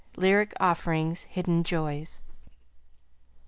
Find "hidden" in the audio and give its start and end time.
1.25-1.63